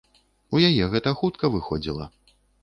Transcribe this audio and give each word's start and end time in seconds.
У 0.55 0.61
яе 0.69 0.87
гэта 0.93 1.13
хутка 1.19 1.53
выходзіла. 1.57 2.09